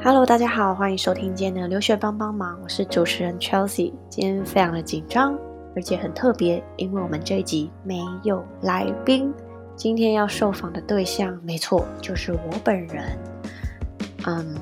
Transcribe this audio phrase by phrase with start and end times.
[0.00, 3.92] Hello，大家好，欢迎收听今天的留学帮帮忙，我是主持人 Chelsea。
[4.08, 5.36] 今天非常的紧张，
[5.74, 9.34] 而且很特别，因为我们这一集没有来宾。
[9.74, 13.18] 今天要受访的对象，没错，就是我本人。
[14.24, 14.54] 嗯，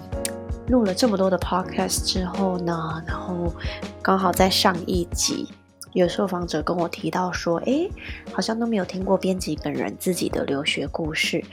[0.68, 3.52] 录了这么多的 podcast 之后呢，然后
[4.00, 5.46] 刚好在上一集
[5.92, 7.90] 有受访者跟我提到说，诶，
[8.32, 11.44] 好像都没有听过编辑本人自己的留学故事。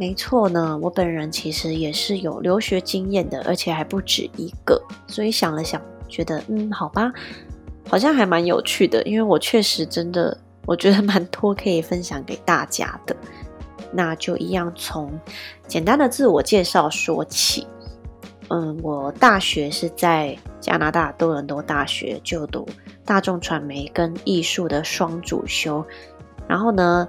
[0.00, 4.80] 没错呢，我本人其实也是有留学经验的，而且还不止一个。
[5.06, 5.78] 所以想了想，
[6.08, 7.12] 觉得嗯，好吧，
[7.86, 13.14] 好像还蛮有趣的，因为我确实真的，我觉得蛮多可以分享给大家的。
[13.92, 15.12] 那就一样从
[15.68, 17.66] 简单的自我介绍说起。
[18.48, 22.66] 嗯，我大学是在加拿大多伦多大学就读
[23.04, 25.84] 大众传媒跟艺术的双主修，
[26.48, 27.06] 然后呢。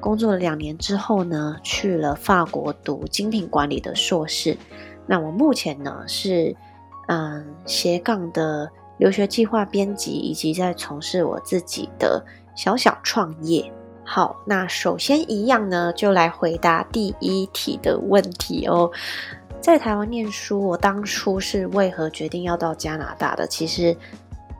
[0.00, 4.56] 工作了两年之后呢，去了法国读精品管理的硕士。
[5.06, 6.54] 那我目前呢是
[7.08, 13.72] 嗯斜杠的留学计划编辑，以及在从事我自己的小小创业。
[14.04, 18.90] 好，那首先一样呢，就来回答第一题的问题哦。
[19.60, 23.46] 在台湾念书，我当初是为何决定要到加拿大的？
[23.46, 23.96] 其实。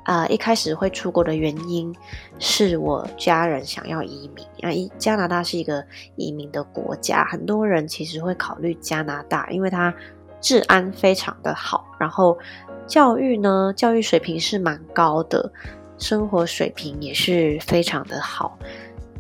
[0.09, 1.95] 啊，一开始会出国的原因
[2.39, 4.73] 是我家人想要移民啊。
[4.73, 5.84] 一加拿大是一个
[6.17, 9.95] 移民的国家，很多人其实会考虑加拿大，因为它
[10.41, 12.39] 治安非常的好，然后
[12.87, 15.53] 教育呢，教育水平是蛮高的，
[15.98, 18.59] 生活水平也是非常的好。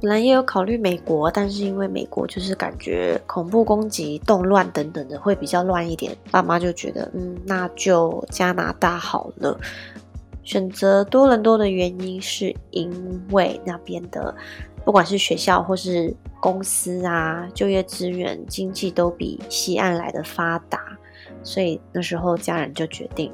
[0.00, 9.60] 本来也有考虑美国，但是因为美国就是感觉恐怖攻击、动乱等等的会比较乱一点，爸妈就觉得，嗯，那就加拿大好了。
[10.48, 14.34] 选择多伦多的原因是因为那边的
[14.82, 20.80] 不管是学校或是公司啊，就业资源、经济都比西岸来的发达，
[21.42, 23.30] 所以那时候家人就决定，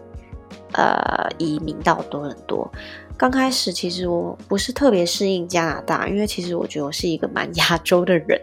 [0.73, 2.69] 呃，移民到多伦多。
[3.17, 8.41] 刚开始其实我不是特别适应加拿大，因为其实我觉得我是一个蛮 亚洲的人。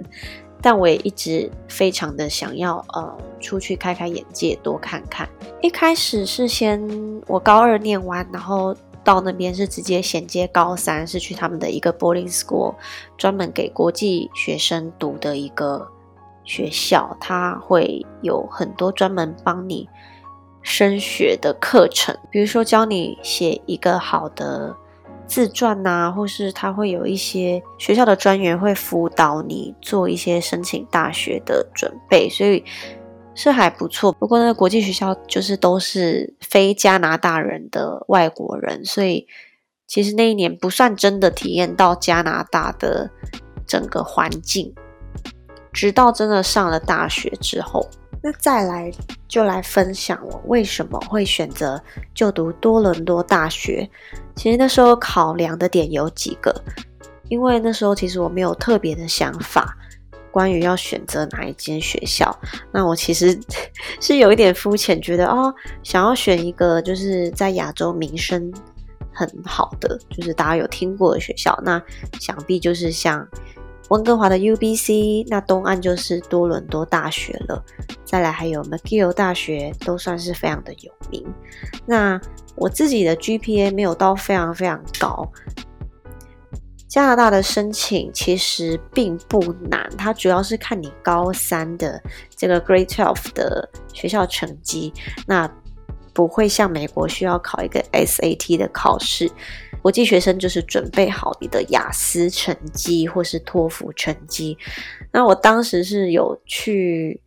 [0.62, 5.28] 但我也一直非常的想要，呃，出去开开眼界，多看看。
[5.62, 6.80] 一开始是先
[7.28, 12.76] 我高二念完，然后到那边是直接衔接高三，是去他们的一个 boarding school，
[13.18, 15.88] 专门给国际学生读的一个
[16.44, 17.18] 学校。
[17.20, 19.90] 它会有很多专门帮你
[20.62, 24.76] 升学的课程，比如说教你写一个好的。
[25.31, 32.62] 自传呐，或是他会有一些学校的专员会辅导你做一些申请大学的准备，所以
[33.34, 34.12] 是还不错。
[34.12, 39.25] 不过那个国际学校就是都是非加拿大人的外国人，所以
[39.88, 43.09] 其实那一年不算真的体验到加拿大的
[43.66, 44.75] 整个环境。
[45.72, 47.90] 直到真的上了大学之后，
[48.22, 48.92] 那再来
[49.28, 51.82] 就来分享我为什么会选择
[52.14, 53.90] 就读多伦多大学。
[54.36, 56.54] 其实那时候考量的点有几个，
[57.30, 59.76] 因为那时候其实我没有特别的想法，
[60.31, 62.36] 关于要选择哪一间学校。
[62.72, 63.38] 那我其实
[64.00, 68.54] 是有一点肤浅，觉得哦，想要选一个就是在亚洲名声
[69.12, 71.60] 很好的，就是大家有听过的学校。
[71.64, 71.81] 那
[72.20, 73.28] 想必就是像
[73.91, 77.62] 温哥华的 UBC，那东岸就是多伦多大学了。
[78.06, 81.25] 再来还有 McGill 大学，都算是非常的有名。
[81.85, 82.19] 那
[82.56, 85.30] 我自己的 GPA 没有到非常非常高。
[86.88, 92.01] 加拿大的申请其实并不难，它主要是看你高三的
[92.34, 94.94] 这个 Grade Twelve 的学校成绩，
[95.28, 95.50] 那
[96.13, 99.30] 不会像美国需要考一个 SAT 的考试。
[99.81, 104.58] 国际学生就是准备好你的雅思成绩或是托福成绩。
[105.12, 107.22] 那我当时是有去。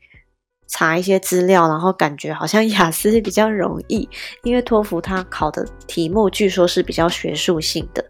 [0.66, 4.08] 查一些资料，然后感觉好像雅思比较容易，
[4.42, 8.04] 因为托福它考的题目据说是比较学术性的。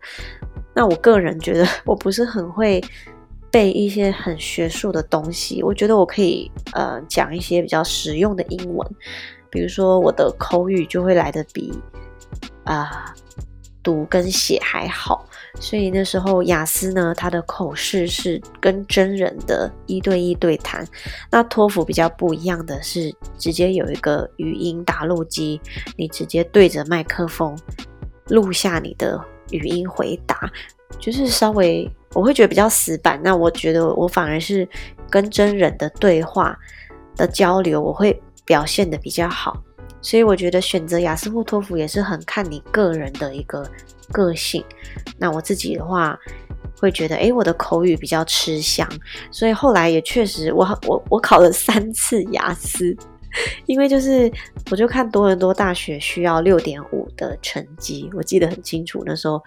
[0.72, 2.82] 那我个人觉得我不是很会
[3.50, 8.88] 背一些很学术的东西，我觉得我可以呃讲一些比较实用的英文，
[9.50, 11.70] 比如说我的口语就会来的比
[12.62, 13.12] 啊
[13.84, 15.24] 读跟写还好。
[15.60, 20.84] 所以那时候雅思呢，它的口试是跟真人的一对一对谈。
[21.30, 25.60] 那托福比较不一样的是，直接有一个语音打录机，
[25.96, 27.56] 你直接对着麦克风
[28.26, 30.50] 录下你的语音回答，
[30.98, 33.20] 就是稍微我会觉得比较死板。
[33.22, 34.68] 那我觉得我反而是
[35.08, 36.58] 跟真人的对话
[37.14, 39.62] 的交流，我会表现的比较好。
[40.04, 43.66] 所以我觉得选择雅思或托福也是很看你个人的一个
[44.12, 44.62] 个性。
[45.16, 46.16] 那我自己的话，
[46.78, 48.86] 会觉得，诶，我的口语比较吃香，
[49.30, 52.94] 所以后来也确实，我我我考了三次雅思，
[53.64, 54.30] 因为就是
[54.70, 59.42] 我就看多伦多大学需要六点五的成绩，我记得很清楚，那时候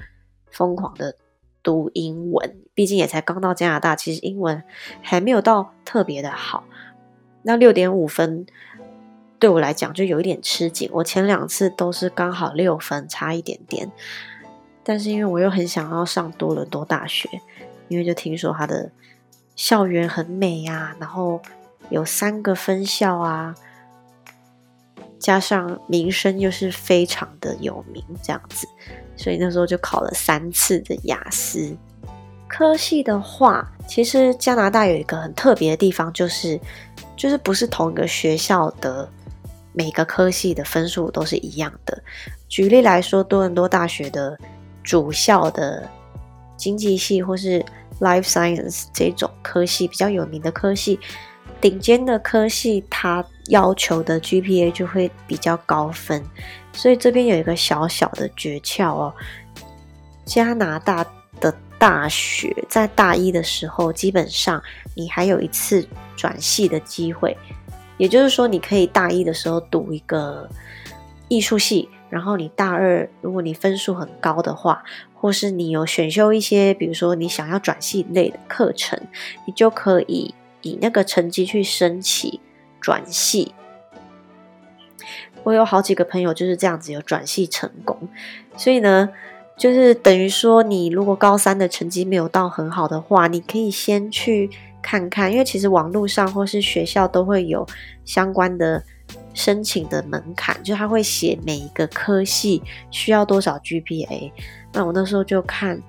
[0.50, 1.16] 疯狂的
[1.62, 4.64] 读英文，毕竟也才刚到加拿大，其实英文
[5.04, 6.64] 还没有到特别的好。
[7.44, 8.46] 那六点五分
[9.40, 13.92] 对我来讲就有一点吃紧，我前两次都是刚好六分，差一点点。
[14.84, 17.30] 但是因为我又很想要上多伦多大学，
[17.88, 18.90] 因为就听说它的
[19.56, 21.42] 校园很美呀，然后
[21.90, 23.54] 有三个分校啊，
[25.20, 28.66] 加上名声又是非常的有名，这样子，
[29.16, 31.76] 所以那时候就考了三次的雅思。
[32.48, 36.58] 科系的话，其实加拿大有一个很特别的地方，就是
[37.18, 39.10] 就是不是同一个学校的
[39.78, 42.02] 每个科系的分数都是一样的。
[42.50, 44.38] 举例来说，多伦多大学的。
[44.84, 45.86] 主校的
[46.56, 47.62] 经济系或是
[48.00, 50.98] life science 这种科系比较有名的科系，
[51.60, 56.24] 顶尖的科系，它要求的 GPA 就会比较高分。
[56.72, 59.14] 所以这边有一个小小的诀窍哦，
[60.24, 61.06] 加拿大
[61.42, 64.64] 的大学在大一的时候，基本上
[64.96, 65.86] 你还有一次
[66.16, 67.36] 转系的机会，
[67.98, 70.50] 也就是说，你可以大一的时候读一个
[71.28, 71.90] 艺术系。
[72.10, 74.82] 然后你大二，如果你分数很高的话，
[75.14, 78.98] 或是你有选修一些，比如说你想要转系类的课程，
[79.46, 82.40] 你就可以以那个成绩去申请
[82.80, 83.54] 转系。
[85.44, 88.08] 我有好几个朋友就是这样子有转系成功，
[88.56, 89.10] 所以呢，
[89.58, 94.50] 就是等于说你如果高三的成绩没有到很好的话，你可以先去
[94.88, 97.68] 看看，因为其实网络上或是学校都会有
[98.06, 98.82] 相关的。
[99.34, 104.32] 申请的门槛，就他会写每一个科系需要多少 GPA。
[104.74, 105.80] 那我那时候就看，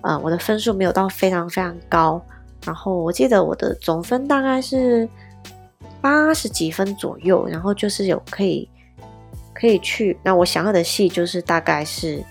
[0.00, 2.24] 啊，我的分数没有到非常非常高，
[2.64, 5.06] 然后我记得我的总分大概是
[6.00, 8.70] 八十几分左右，然后就是有可以
[9.52, 12.24] 可以去，那我想要的系就是大概是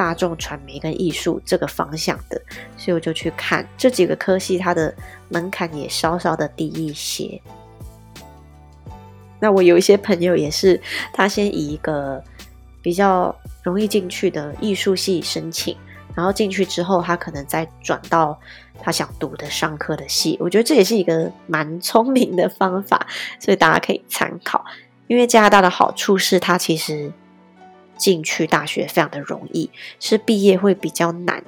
[0.00, 2.40] 大众传媒跟艺术这个方向的，
[2.78, 4.94] 所以我就去看这几个科系，它的
[5.28, 7.38] 门槛也稍稍的低一些。
[9.38, 10.80] 那我有一些朋友也是，
[11.12, 12.24] 他先以一个
[12.80, 15.76] 比较容易进去的艺术系申请，
[16.14, 18.40] 然后进去之后，他可能再转到
[18.80, 20.38] 他想读的上课的系。
[20.40, 23.06] 我觉得这也是一个蛮聪明的方法，
[23.38, 24.64] 所以大家可以参考。
[25.08, 27.12] 因为加拿大的好处是，它其实
[28.00, 29.70] 进去大学非常的容易，
[30.00, 31.44] 是毕业会比较难。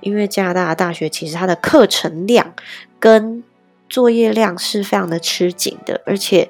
[0.00, 2.54] 因为加拿大的大学其实它的课程量
[2.98, 3.44] 跟
[3.88, 6.48] 作业量是非常的吃紧的，而且。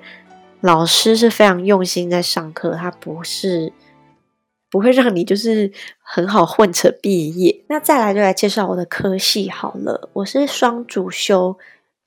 [0.62, 3.72] 老师是非常用心在上课，他不是
[4.70, 5.72] 不会让你就是
[6.02, 7.64] 很好混成毕业。
[7.70, 11.56] 那再来就来介绍我的科系好了，我是双主修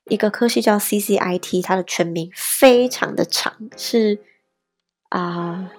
[0.05, 4.19] 一个科系叫 CCIT，它的全名非常的长，是
[5.09, 5.71] 啊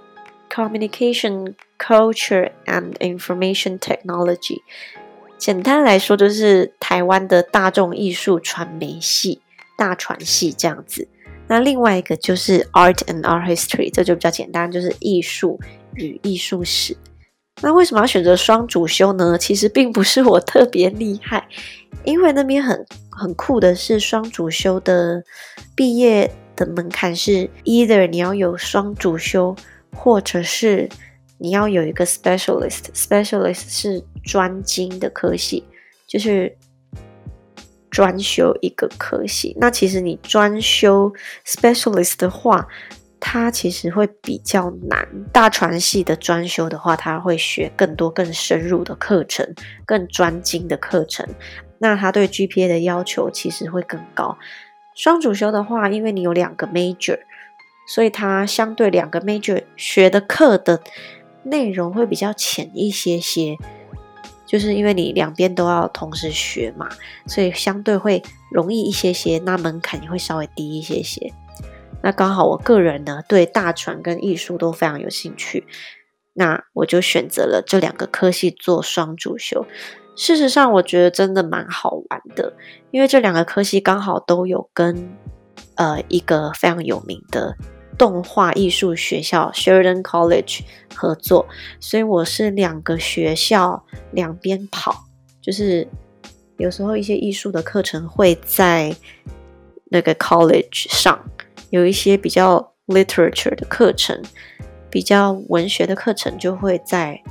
[0.54, 4.60] Communication Culture and Information Technology。
[5.36, 9.40] 简单来说就是台湾的大众艺术传媒系、
[9.76, 11.08] 大传系这样子。
[11.48, 15.58] 那另外一个就是 Art and Art History，这就比较简单，就是艺术
[15.94, 16.96] 与艺术史。
[17.60, 19.36] 那为什么要选择双主修呢？
[19.36, 21.48] 其实并不是我特别厉害，
[22.04, 25.24] 因为那边很很酷的是双主修的
[25.74, 29.54] 毕业的门槛是 either 你要有双主修，
[29.94, 30.88] 或者是
[31.38, 35.64] 你要有一个 specialist，specialist 是专精的科系，
[36.06, 36.56] 就是。
[37.90, 41.12] 专修一个科系，那其实你专修
[41.46, 42.66] specialist 的话，
[43.20, 45.06] 它其实会比较难。
[45.32, 49.54] 大传系的专修的话，它会学更多、更深入的课程，
[49.86, 51.24] 更专精的课程。
[51.78, 54.36] 那它对 GPA 的要求其实会更高。
[54.96, 57.20] 双主修的话，因为你有两个 major，
[57.86, 60.82] 所以它相对两个 major 学的课的
[61.42, 63.56] 内容会比较浅一些些。
[64.46, 66.88] 就是因为你两边都要同时学嘛，
[67.26, 68.22] 所以相对会
[68.52, 71.32] 容易一些些，那门槛也会稍微低一些些。
[72.02, 75.66] 那刚好我个人呢对大船跟艺术都非常有兴趣，
[76.34, 79.66] 那我就选择了这两个科系做双主修。
[80.14, 82.52] 事实上，我觉得真的蛮好玩的，
[82.92, 85.16] 因为这两个科系刚好都有跟
[85.74, 87.56] 呃一个非常有名的。
[87.96, 90.60] 动画艺术学校 Sheridan College
[90.94, 91.46] 合作，
[91.80, 95.04] 所以我是两个学校两边跑，
[95.40, 95.86] 就是
[96.56, 98.94] 有时候一些艺术的课程会在
[99.90, 101.18] 那个 college 上，
[101.70, 104.22] 有一些比较 literature 的课程，
[104.90, 107.22] 比较文学的课程就会在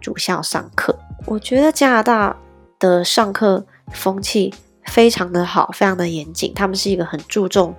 [0.00, 0.98] 主校上课。
[1.26, 2.36] 我觉得加拿大
[2.78, 4.52] 的上课风气
[4.84, 7.74] 非常的好，非常的严谨，他们是一个很注重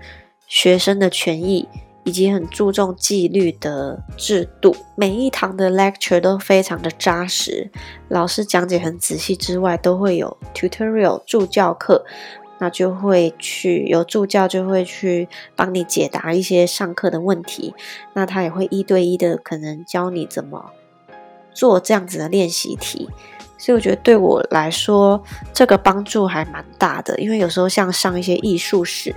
[0.47, 1.67] 学生的权益。
[2.03, 4.75] 以及很注重纪律的制度。
[4.95, 7.71] 每一堂的 lecture 都非常的扎实，
[8.09, 12.05] 老师讲解很仔细之外，都会有 tutorial 助教课，
[12.59, 17.73] 那就会去有助教就会去帮你解答一些上课的问题。
[18.13, 20.71] 那他也会一对一的可能教你怎么
[21.53, 23.09] 做这样子的练习题。
[23.57, 27.17] 所以我觉得对我来说，这个帮助还蛮大的。
[27.17, 29.15] 因为有时候像上一些艺术史，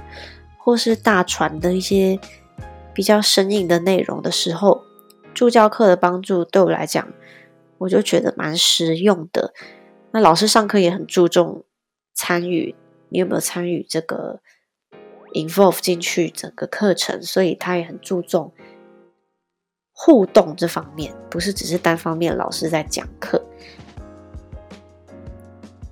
[0.56, 2.16] 或是大传的一些
[2.96, 4.80] 比较生硬的内容的时候，
[5.34, 7.06] 助教课的帮助对我来讲，
[7.76, 9.52] 我就觉得蛮实用的。
[10.12, 11.62] 那老师上课也很注重
[12.14, 12.74] 参与，
[13.10, 14.40] 你有没有参与这个
[15.34, 17.22] involve 进去整个课程？
[17.22, 18.54] 所以他也很注重
[19.92, 23.44] 互动这方面，不是只是单方面老师在讲课。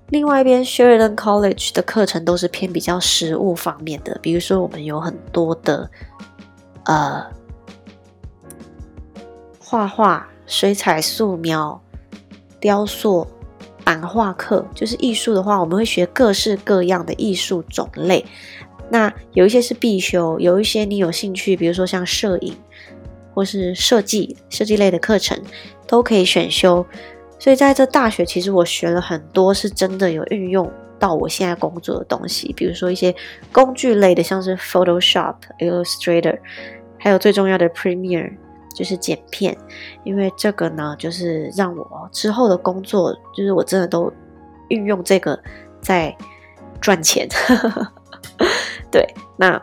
[0.09, 5.91] 另外一边，Sheridan College 的课程都是偏比较实务方面的，比如说我们有很多的
[6.85, 7.25] 呃
[9.59, 11.81] 画画、水彩、素描、
[12.61, 13.27] 雕塑、
[13.83, 18.25] 版画课，就是艺术的话，我们会学各式各样的艺术种类。
[18.91, 22.55] 那有一些是必修，有一些你有兴趣，比如说像摄影
[23.35, 25.41] 或是设计、设计类的课程，
[25.87, 26.87] 都可以选修。
[27.39, 30.71] 所以在这大学，其实我学了很多是真的有运用
[31.05, 33.15] 到我现在工作的东西，比如说一些
[33.53, 36.39] 工具类的，像是 Photoshop、Illustrator，
[36.99, 38.33] 还有最重要的 Premiere，
[38.75, 39.55] 就是剪片。
[40.03, 44.11] 因为这个呢，就是让我之后的工作，就是我真的都
[44.69, 45.39] 运用这个
[45.83, 46.17] 在
[46.81, 47.29] 赚钱。
[48.91, 49.07] 对，
[49.37, 49.63] 那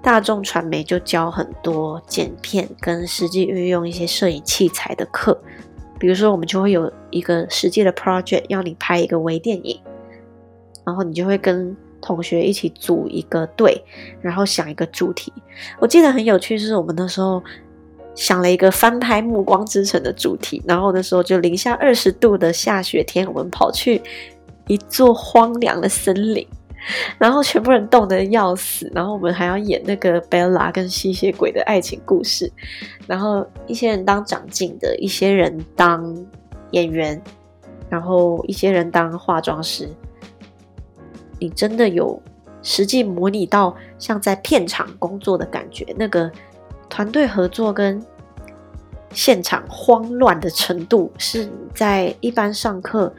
[0.00, 5.36] 大众传媒就教很多剪片跟实际运用一些摄影器材的课。
[5.98, 9.80] 比如说，我们就会有一个实际的 project 要你拍一个微电影，
[10.84, 13.82] 然后你就会跟同学一起组一个队，
[14.20, 15.32] 然后想一个主题。
[15.78, 17.42] 我记得很有趣，是我们那时候
[18.14, 24.02] 想了一个翻拍《暮光之城》的主题，然后那时候就零下二十度的下雪天，我们跑去
[24.66, 26.46] 一座荒凉的森林。
[27.16, 32.52] 然后全部人冻得要死，然后我们还要演那个贝拉跟吸血鬼的爱情故事，
[33.06, 36.12] 然后一些人当长镜的，一些人当
[36.72, 37.22] 演员，
[37.88, 39.88] 然后一些人当化妆师。
[41.42, 42.22] 你真的有
[42.62, 46.30] 实际模拟到像在片场工作的感觉，那个
[46.88, 48.00] 团队合作跟
[49.12, 53.12] 现场慌乱的程度，是在一般上课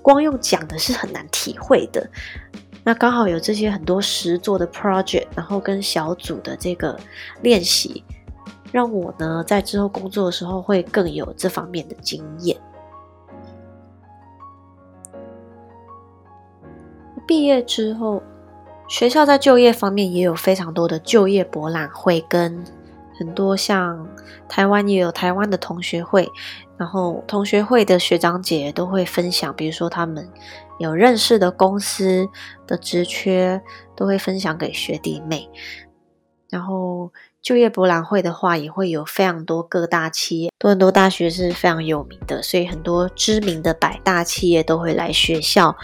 [0.00, 2.08] 光用讲的是很难体会的。
[2.82, 6.98] 那刚好有这些很多实做的 project，然后跟小组的这个
[7.42, 8.02] 练习，
[8.72, 12.56] 让我呢在之后工作的时候会更有这方面的经验。
[17.26, 18.22] 毕业之后，
[18.88, 22.64] 学校在就业方面也有非常多的就业博览会，跟
[23.18, 24.06] 很多像
[24.48, 26.28] 台湾也有台湾的同学会，
[26.76, 30.28] 然后同学会的学长姐都会分享，比如说他们。
[30.80, 32.28] 有认识的公司
[32.66, 33.62] 的职缺
[33.94, 35.48] 都会分享给学弟妹，
[36.50, 45.76] 然后就业博览会的话，也会有非常多各大企业，多伦多大学是非常有名的，所以很多知名的百大企业都会来学校，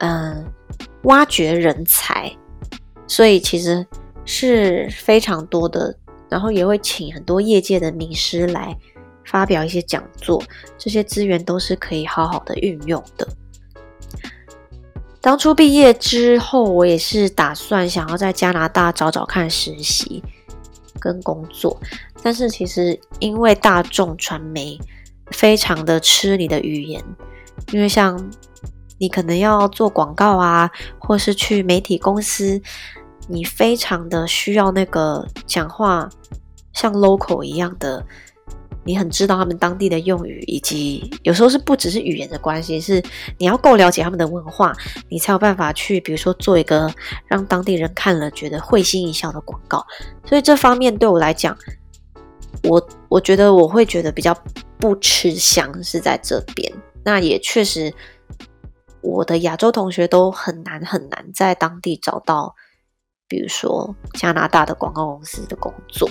[0.00, 0.44] 嗯，
[1.02, 2.30] 挖掘人才，
[3.06, 3.86] 所以其实
[4.24, 5.96] 是非常多的，
[6.28, 8.76] 然后也会请很多业界的名师来
[9.24, 10.42] 发表一些讲座，
[10.76, 13.26] 这些资源都是可以好好的运用的。
[15.20, 20.22] 当初毕业之后，我也是打算想要在加拿大找找看实习
[21.00, 21.78] 跟工作，
[22.22, 24.78] 但是其实因为大众传媒
[25.32, 27.02] 非常的吃你的语言，
[27.72, 28.16] 因为像
[28.98, 32.60] 你可能要做广告啊，或是去媒体公司，
[33.28, 36.08] 你非常的需要那个讲话
[36.72, 38.04] 像 local 一样的。
[38.84, 43.02] 你很知道他们当地的用语，以及有时候是不只是语言的关系，是
[43.36, 44.72] 你要够了解他们的文化，
[45.10, 46.90] 你才有办法去，比如说做一个
[47.26, 49.84] 让当地人看了觉得会心一笑的广告。
[50.24, 51.54] 所以这方面对我来讲，
[52.62, 54.34] 我我觉得我会觉得比较
[54.78, 56.72] 不吃香是在这边。
[57.04, 57.92] 那也确实，
[59.08, 62.54] 我的亚洲同学都很难很难在当地找到，
[63.26, 66.08] 比如说加拿大的广告公司的工作。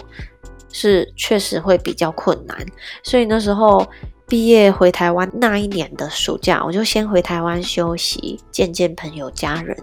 [0.69, 2.55] 是确实会比较困难，
[3.01, 3.87] 所以那时候
[4.27, 9.75] 毕业回台湾那一年的暑假，我就先回台湾休息，见见朋友家人，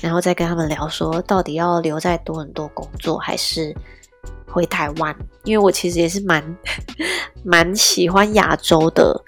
[0.00, 3.76] 然后再跟他们聊说，到底要留在多伦多工作，还是
[4.50, 5.14] 回台湾？
[5.44, 6.42] 因为我其实也是蛮
[7.44, 9.22] 蛮喜欢亚洲的。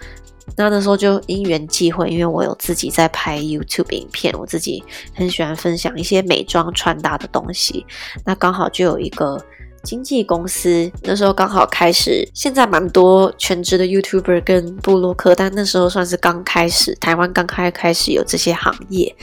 [0.56, 4.82] 那那时候就因缘际会，因为我有自己在拍 YouTube 影片，我自己
[5.14, 7.84] 很喜欢分享一些美妆穿搭的东西，
[8.24, 9.42] 那刚好就有一个。
[9.84, 19.14] 经纪公司，那时候刚好开始，现在蛮多全职的 YouTuber 跟布洛克，但那时候算是刚开始，台湾刚开开始有这些行业，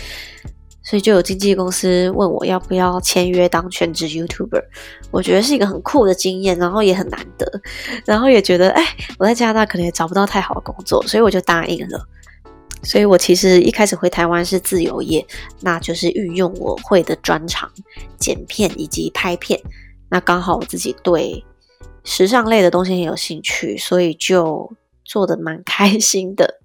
[0.92, 4.62] 所以就有经纪公司问我要不要签约当全职 YouTuber，
[5.10, 7.50] 我觉得是一个很酷的经验，然后也很难得，
[8.04, 8.86] 然后也觉得哎，
[9.18, 12.06] 我在加拿大可能也找不到太好的工作，所以我就答应了。
[12.84, 15.26] 所以我其实一开始回台湾是自由业，
[15.62, 17.72] 那就是运用我会的专长，
[18.20, 19.58] 剪片以及拍片。
[20.10, 21.42] 那刚好我自己对
[22.04, 24.70] 时尚类的东西很有兴趣，所以就
[25.06, 26.60] 做的蛮开心的。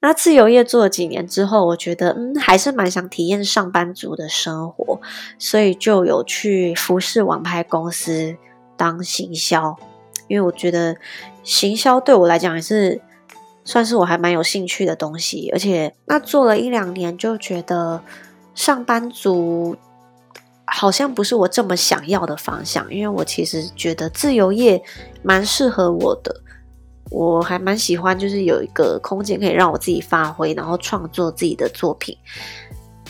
[0.00, 5.00] 那自由业做了几年之后，我觉得嗯还是蛮想体验上班族的生活，
[5.38, 8.34] 所以就有去服饰网拍公司
[8.76, 9.76] 当行销，
[10.26, 10.96] 因为我觉得
[11.42, 13.00] 行销对我来讲也是
[13.64, 18.02] 算是我还蛮有兴趣的东西，而且那做了一两年就觉得
[18.54, 19.76] 上班族。
[20.72, 24.80] 好像不是我这么想要的方向，因为我其实觉得自由业
[25.20, 26.42] 蛮适合我的，
[27.10, 32.16] 我还蛮喜欢，就是有一个空间可以让我自己发挥，然后创作自己的作品。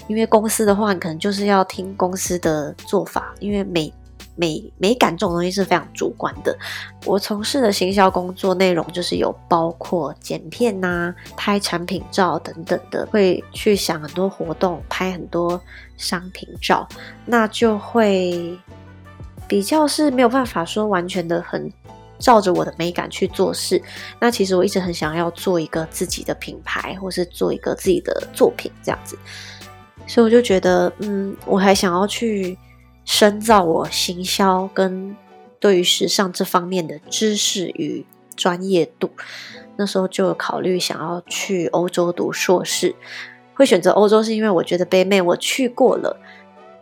[0.08, 3.92] 因为公司的话，可能就是要听公司的做法，因为每。
[4.36, 6.56] 美美感这种东西是非常主观的。
[7.04, 15.60] 我从事的行销工作内容就是有包括剪片呐、拍产品照等等的，会去想很多活动，拍很多
[15.98, 16.88] 商品照，
[17.26, 18.58] 那就会
[19.46, 21.70] 比较是没有办法说完全的很
[22.20, 23.82] 照着我的美感去做事。
[24.20, 29.18] 那其实我一直很想要做一个自己的品牌，或是做一个自己的作品这样子，
[30.06, 32.56] 所以我就觉得，嗯，我还想要去。
[33.06, 35.16] 深造我行销跟
[35.58, 39.10] 对于时尚这方面的知识与专业度，
[39.76, 42.94] 那时候就考虑想要去欧洲读硕士。
[43.54, 46.20] 会选择欧洲是因为我觉得北美我去过了，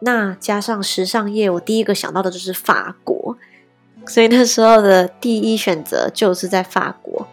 [0.00, 3.38] 那加上时尚业，我第一个想到的就是法国，
[4.08, 7.26] 所以那时候的第一选择就是在法国。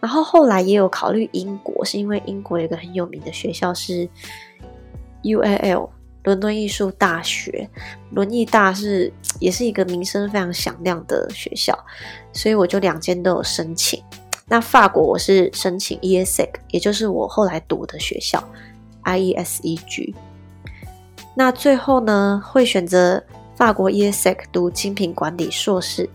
[0.00, 4.08] 然后后来也有考虑英国，是因为英国有一个很有名的学校是
[5.22, 5.88] UAL。
[6.24, 7.70] 伦敦艺术大学，
[8.10, 11.78] 伦艺大是也是一个名声非常响亮的学校，
[12.34, 14.02] 所以我就两间都有申请。
[14.46, 18.42] 那法国我是申请 ESEG，也就是我后来读的学校
[19.04, 20.14] IESEG。
[21.34, 23.22] 那最后呢，会选择
[23.58, 26.08] 法国 ESEC 读精品管理硕士，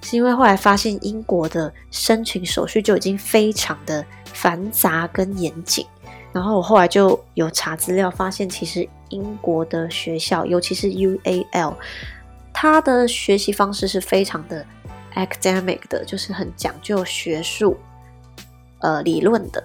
[0.00, 5.84] 是因为后来发现英国的申请手续就已经非常的繁杂跟严谨。
[6.32, 11.74] 然后我后来就有查资料，发现其实英国的学校，尤其是 UAL，
[12.52, 14.64] 它的学习方式是非常的
[15.16, 17.76] academic 的，就是很讲究学术、
[18.78, 19.64] 呃理论的。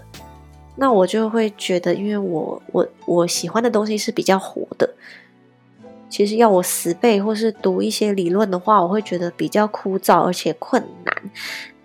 [0.75, 4.91] 那我就会觉得，因为我我我喜欢的东西是比较活的，
[6.13, 11.31] 其实要我死背或是读一些理论的话，我会觉得比较枯燥而且困难。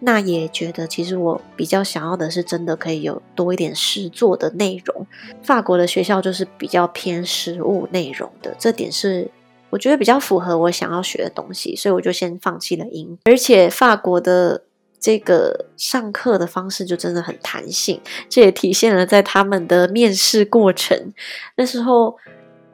[0.01, 5.07] 那也觉得，其实我比较想要的是，真的可以有多一点实作的内容。
[5.43, 9.31] 法国的学校就是比较偏实物内容的，这点是
[9.71, 13.17] 我觉得比较符合我想要学的东西，所以我就先放弃了英。
[13.25, 14.62] 而且法国的
[15.01, 21.14] 这个上课的方式就真的很弹性，这也体现了在他们的面试过程。
[21.57, 22.17] 那时候，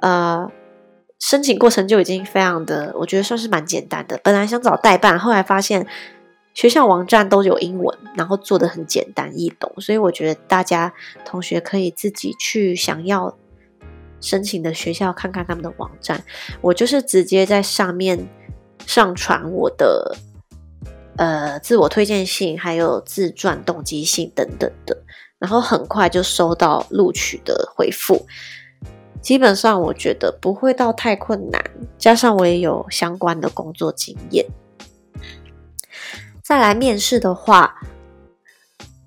[0.00, 0.50] 呃，
[1.26, 4.20] 申请过程就已经非常的，我觉得算是蛮简单的。
[4.22, 5.86] 本来想找代办，后来发现。
[6.52, 13.36] 学校网站都有英文，然后做的很简单易懂，所以我觉得大家同学可以自己去想要
[14.20, 16.22] 申请的学校看看他们的网站。
[16.60, 18.28] 我就是直接在上面
[18.86, 20.16] 上传我的
[21.16, 24.96] 呃自我推荐信，还有自传动机信等等的，
[25.40, 28.24] 然后很快就收到录取的回复。
[29.24, 31.64] 基本上我觉得不会到太困难，
[31.96, 34.44] 加上我也有相关的工作经验。
[36.42, 37.80] 再来面试的话，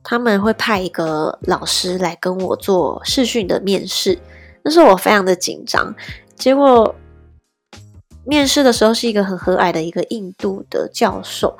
[0.04, 4.18] 他们会派一个老师来跟我做视讯的面试。
[4.64, 5.94] 那时候我非常的紧张，
[6.36, 6.96] 结果
[8.26, 11.60] 面试的时候是一个很和蔼的一个印度的教授，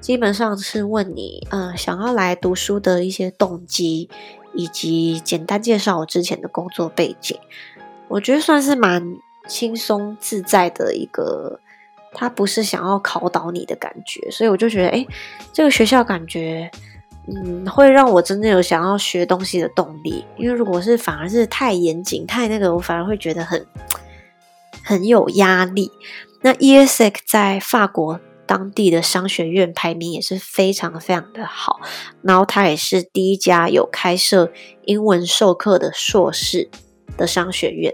[0.00, 4.08] 基本上是问你，呃，想要来读书的一些动机，
[4.54, 7.38] 以及简单介绍我之前的工作背景。
[8.08, 9.16] 我觉得算是蛮
[9.48, 11.60] 轻松自在的一个。
[12.16, 15.04] 他不是想要考倒你的感觉，所以我就觉得，哎，
[15.52, 16.70] 这个学校感觉，
[17.26, 20.24] 嗯，会让我真的有想要学东西的动力。
[20.38, 23.66] 因为如果是反而是太严谨、太那个，我反而会觉得很
[24.84, 25.90] 很有压力。
[26.42, 31.80] 那 ESEC 在法国当地的商学院排名也是非常非常的好，
[32.22, 34.52] 然后它也是第一家有开设
[34.84, 36.70] 英文授课的硕士
[37.16, 37.92] 的商学院。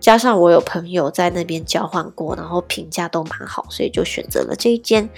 [0.00, 5.08] 加上我有朋友在那边交换过，然后评价都蛮好，所以就选择了这一间。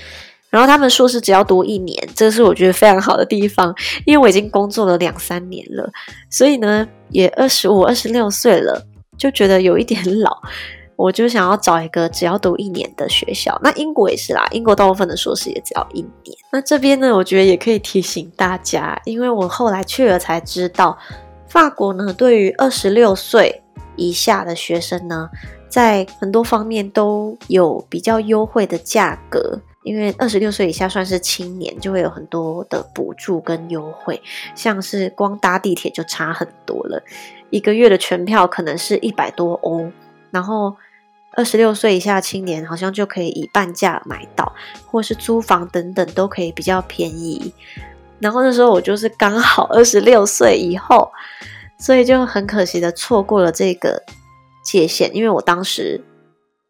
[0.50, 5.90] 然后他们说是只要读一年，这是我觉得非常好的地方，因为我已经工作了两三年了，
[6.28, 8.84] 所以呢也二十五、二十六岁了，
[9.16, 10.42] 就觉得有一点老。
[10.94, 16.36] 我就想要找一个只要读一年的学校，那英国也是啦，英国大部分的硕士也只要一年。
[16.52, 20.96] 那这边呢，我觉得也可以提醒大家，因为我后来去了才知道，
[21.52, 23.62] 法国呢对于二十六岁
[23.96, 25.28] 以下的学生呢，
[25.68, 34.22] 在很多方面都有比较优惠的价格，因为二十六岁以下算是青年，就会有很多的补助跟优惠，
[34.54, 37.02] 像是光搭地铁就差很多了，
[37.50, 39.92] 一个月的全票可能是一百多欧，
[40.30, 40.74] 然后。
[41.34, 44.52] 二十六岁以下青年好像就可以以半价买到，
[44.84, 47.54] 或是租房等等都可以比较便宜。
[48.22, 51.10] 然后那时候我就是刚好二十六岁以后，
[51.78, 54.02] 所以就很可惜的错过了这个
[54.64, 56.00] 界限，因为我当时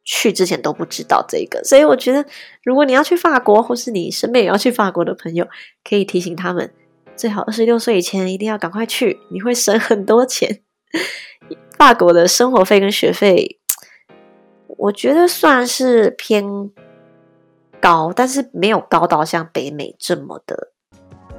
[0.05, 1.63] 去之前都不知道这个。
[1.63, 2.25] 所以我觉得，
[2.65, 5.47] 如果你要去法国，或是你身边也要去法国的朋友，
[5.89, 6.73] 可以提醒他们，
[7.15, 10.63] 最好二十六岁以前一定要赶快去，你会省很多钱。
[11.79, 13.59] 法国的生活费跟学费。
[14.79, 16.71] 我觉得算是偏
[17.81, 20.73] 高，但是没有高到像北美这么的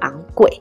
[0.00, 0.60] 昂贵。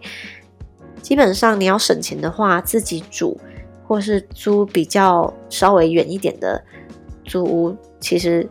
[1.01, 3.39] 基本上你要省钱的话，自己煮
[3.87, 6.63] 或是租比较稍微远一点的
[7.25, 8.49] 租屋，其实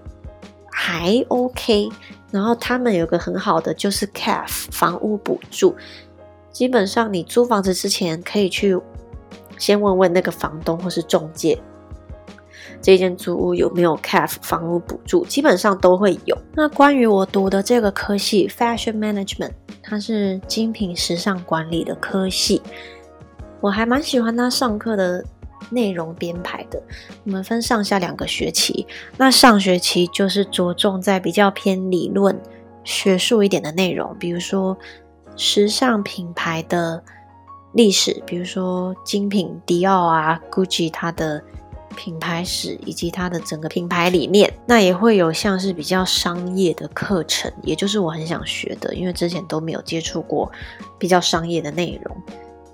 [0.70, 1.88] 还 OK。
[2.30, 5.74] 然后他们有个很好的就是 CAFE 房屋补助，
[6.50, 8.78] 基本上你租房子之前可以去
[9.58, 11.58] 先问问那个房东或是中介。
[12.82, 15.24] 这间租屋有没有 CAF 房屋补助？
[15.24, 16.36] 基本上都会有。
[16.52, 22.60] 那关于我读的这个科系 Fashion Management，它是精品时尚管理的科系，
[23.60, 25.24] 我还蛮喜欢它上课的
[25.70, 26.82] 内容编排的。
[27.24, 28.84] 我们分上下两个学期，
[29.16, 32.36] 那上学期就是着重在比较偏理论、
[32.82, 34.76] 学术一点的内容，比如说
[35.36, 37.00] 时尚品牌的
[37.74, 41.40] 历史，比如说精品迪奥啊、Gucci 它的。
[41.92, 50.50] 品牌史以及它的整个品牌理念，那也会有像是比较商业的课程，也就是我很想学的，因为之前都没有接触过
[50.98, 52.16] 比较商业的内容，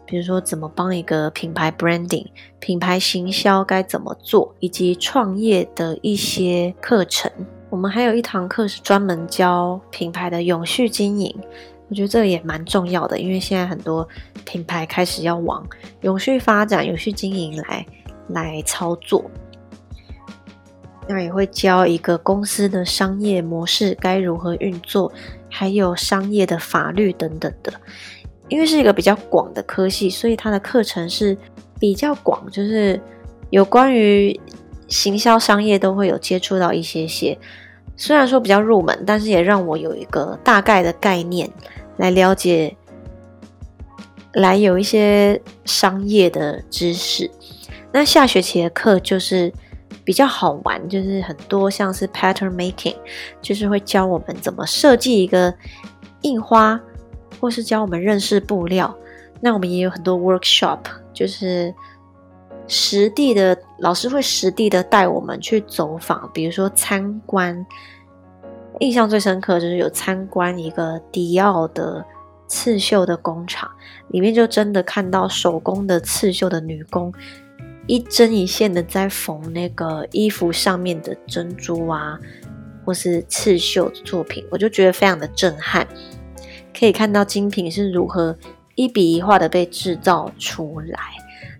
[0.06, 2.26] 比如说怎么帮一个品牌 branding、
[2.58, 7.30] 品牌行销该怎么做，以及创业的一些课程。
[7.70, 11.34] 我们还有一堂课是专门教品牌的永续经营，
[11.88, 14.08] 我觉得这个也蛮重要的，因为现在很多
[14.46, 15.66] 品牌开始要往
[16.00, 17.84] 永续发展、永续经营来。
[18.28, 19.30] 来操作，
[21.06, 25.12] 那也会教一个公司的商业模式该如何运作，
[25.50, 27.72] 还有商业的法律等等的。
[28.48, 31.36] 因为是一个比较广的科系，所以它的课程是
[31.78, 32.98] 比较广，就是
[33.50, 34.40] 有关于
[34.86, 37.38] 行销商业都会有接触到一些些。
[37.94, 41.50] 虽然说比较入门，但是也让我有一个大概的概念
[41.98, 42.74] 来了解，
[44.32, 47.30] 来有一些商业的知识。
[47.92, 49.52] 那下学期的课就是
[50.04, 52.96] 比较好玩，就是很多像是 pattern making，
[53.40, 55.52] 就是会教我们怎么设计一个
[56.22, 56.80] 印花，
[57.40, 58.94] 或是教我们认识布料。
[59.40, 60.80] 那我们也有很多 workshop，
[61.12, 61.74] 就是
[62.66, 67.64] 实地的老师会实地的带我们去走访，比如说参观。
[68.80, 72.04] 印象最深刻就是有参观一个迪奥的
[72.46, 73.68] 刺绣的工厂，
[74.08, 77.12] 里面就真的看到手工的刺绣的女工。
[77.88, 82.16] 一针一线的在缝那个衣服上面的珍珠啊，
[82.84, 85.88] 或是刺绣的作品，我就觉得非常的震撼。
[86.78, 88.36] 可以看到精品是如何
[88.76, 90.98] 一笔一画的被制造出来，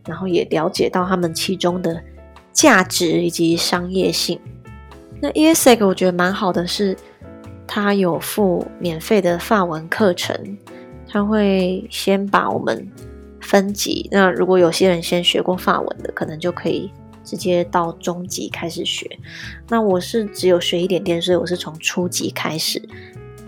[0.07, 2.01] 然后也了解到他们其中的
[2.53, 4.38] 价值以及商业性。
[5.21, 6.95] 那 ESEC 我觉得蛮好的是，
[7.67, 10.59] 它有附免费的法文课程，
[11.09, 12.87] 它会先把我们。
[13.49, 16.93] 分级，那如果有些人先学过法文的，可能就可以
[17.25, 19.11] 直接到中级开始学。
[19.71, 22.79] 那我是只有学一点点，所以我是从初级开始。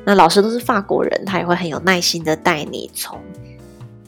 [0.03, 3.21] 那老师都是法国人，他也会很有耐心的带你从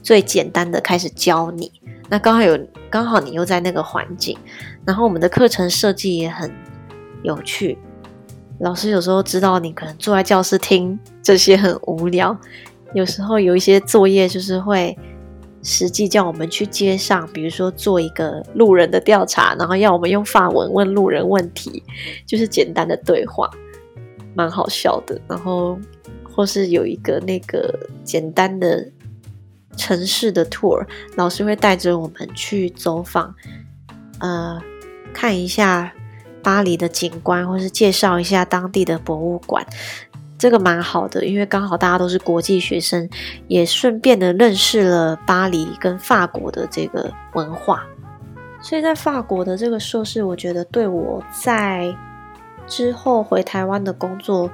[0.01, 1.71] 最简单的开始教你。
[2.09, 4.35] 那刚好有刚好你又在那个环境，
[4.83, 6.51] 然后我们的课程设计也很
[7.21, 7.77] 有趣。
[8.61, 12.35] 老师有时候知道你可能坐在教室听这些很无聊，
[12.95, 14.97] 有时候有一些作业就是会。
[15.63, 21.81] 实际叫我们去街上，比如说做一个路人的调查，然后要我们用法文问路人问题，
[22.27, 23.49] 就是简单的对话，
[24.35, 25.19] 蛮好笑的。
[25.27, 25.79] 然后
[26.23, 28.91] 或是有一个那个简单的
[29.77, 33.33] 城市的 tour，老师会带着我们去走访，
[34.19, 34.61] 呃，
[35.13, 35.93] 看一下
[36.43, 39.65] 巴黎的景观，或是介绍一下当地的博物馆。
[40.43, 43.09] 这个蛮好的，因为刚好大家都是国际学生，
[43.47, 47.85] 也顺便的认识了巴黎跟法国的这个文化。
[48.61, 51.95] 所以在法国的这个硕士，我觉得对我在
[52.67, 54.51] 之后回台湾的工作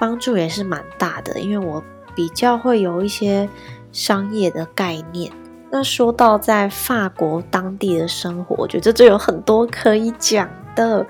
[0.00, 1.80] 帮助也是蛮大的，因为我
[2.16, 3.48] 比较会有一些
[3.92, 5.30] 商业的概念。
[5.70, 11.06] 那说到在法国当地的生活，我觉得这有很多可以讲的。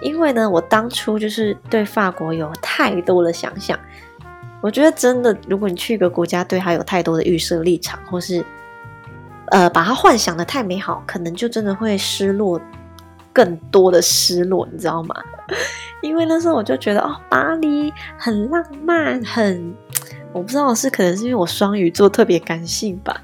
[0.00, 3.78] 因为呢，我当初就是对法国有太多的想象。
[4.60, 8.44] 我觉得真的，如果你去一个国家，对它有太多的预设立场，或是
[9.52, 12.60] 呃把它幻想的太美好，可能就真的会失落，
[13.32, 15.14] 更多的失落，你知道吗？
[16.02, 19.74] 因为那时候我就觉得，哦，巴黎很浪漫，很。
[20.30, 23.18] 我不知道是可能是因为我双鱼座特别感性吧，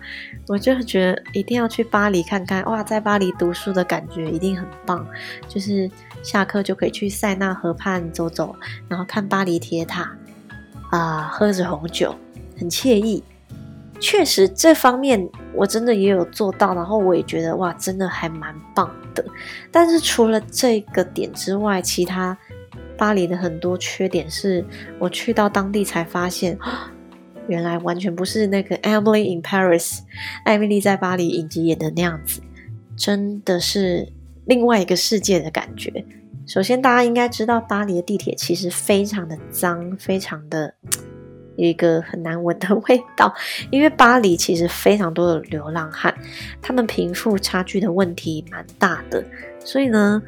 [0.48, 5.06] 我就觉得一定要去巴黎看看哇，在巴黎读书的感觉一定很棒，
[5.46, 5.88] 就是
[6.24, 8.56] 下课就可以去塞纳河畔走走，
[8.88, 10.10] 然后看巴黎铁塔
[10.90, 12.12] 啊，喝着红酒，
[12.58, 13.22] 很惬意。
[14.00, 19.24] 确实这方面我真的也有做到，然后我也觉得哇，真的还蛮棒的。
[19.70, 22.37] 但是除了这个点之外，其他
[22.96, 24.64] 巴黎的很多缺点是
[24.98, 26.58] 我去到当地才发现。
[27.46, 29.98] 原来完全不是那个《Emily in Paris》
[30.44, 32.40] 艾米丽在巴黎影集演的那样子，
[32.96, 34.13] 真的是
[34.46, 36.04] 另外一个世界的感觉。
[36.46, 40.74] 首先，大家应该知道巴黎的地铁其实非常的脏，非常的
[41.57, 43.35] 有一个很难闻的味道。
[43.70, 46.14] 因为巴黎其实非常多的流浪汉，
[46.61, 49.24] 他们贫富差距的问题蛮大的，
[49.59, 50.22] 所以呢，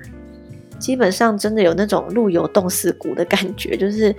[0.78, 4.14] 基本上真的有那种路有冻死骨的感觉，就是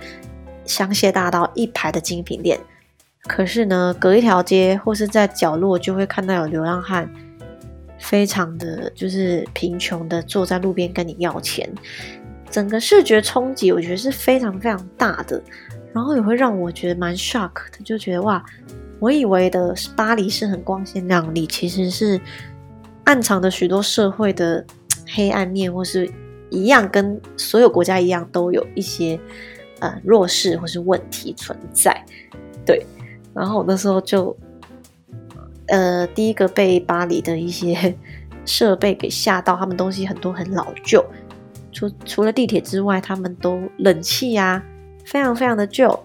[0.64, 2.60] 香榭大道一排的精品店。
[3.24, 7.10] 可是呢，隔一条街或是在角落，就会看到有流浪汉，
[7.98, 11.68] 非常的就是贫穷的坐在路边跟你要钱，
[12.50, 15.42] 整个视觉冲击我觉得是非常非常大的，
[15.92, 18.44] 然后也会让我觉得蛮 shock 的，就觉得哇，
[19.00, 22.20] 我以为的巴黎是很光鲜亮丽，其实是
[23.04, 24.64] 暗藏的许多社会的
[25.06, 26.10] 黑暗面，或是
[26.50, 29.18] 一样跟所有国家一样，都有一些
[29.80, 32.04] 呃弱势或是问题存在，
[32.64, 32.84] 对。
[33.34, 34.36] 然后我那时候就，
[35.68, 37.94] 呃，第一个被巴黎的一些
[38.44, 41.04] 设备给吓到，他们东西很多很老旧，
[41.72, 44.62] 除除了地铁之外，他们都冷气呀，
[45.04, 45.98] 非常非常的旧。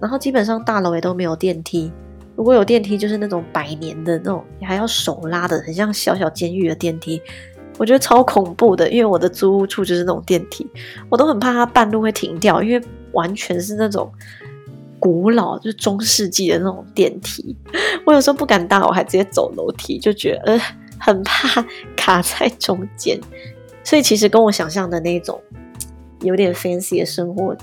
[0.00, 1.92] 然后基本上大楼也都没有电梯，
[2.34, 7.20] 如果有电梯，就是那种百年的那种，还要手拉的，很像小小监狱的电梯，
[7.76, 8.88] 我觉得超恐怖的。
[8.90, 10.66] 因为我的租屋处就是那种电梯，
[11.10, 14.10] 我都很怕它半路会停掉，因为完全是那种。
[15.00, 17.56] 古老就中世纪的那种电梯，
[18.06, 20.60] 我有时候不敢搭，我还直接走楼梯，就觉得呃
[20.98, 21.64] 很怕
[21.96, 23.18] 卡在中间。
[23.82, 25.40] 所以其实跟我想象的那种
[26.20, 27.56] 有点 fancy 的生活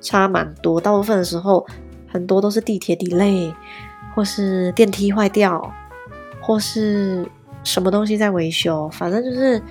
[0.00, 0.80] 差蛮多。
[0.80, 1.66] 大部分的时候，
[2.08, 3.54] 很多都是地铁 delay，
[4.14, 5.70] 或是电梯坏掉，
[6.40, 7.28] 或是
[7.62, 9.62] 什么东西在维修，反正就是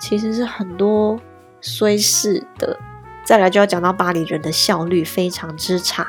[0.00, 1.18] 其实是很多
[1.60, 2.76] 衰事的。
[3.24, 6.06] 再来就要讲到巴黎人的效率非常之差。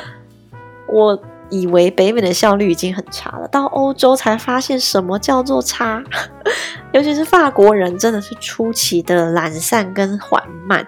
[0.86, 6.02] 我以为北美的效率已经很差了，到欧洲才发现什么叫做差。
[6.92, 10.86] 尤其是法国人真的是出奇的懒散跟缓慢，